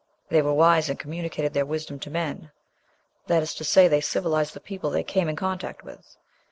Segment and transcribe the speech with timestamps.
[0.29, 2.49] "They were wise, and communicated their wisdom to men."
[3.27, 6.17] That is to say, they civilized the people they came in contact with.